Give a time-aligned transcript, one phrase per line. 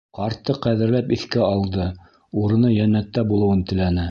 [0.17, 1.87] Ҡартты ҡәҙерләп иҫкә алды,
[2.45, 3.99] урыны йәннәттә булыуын теләне.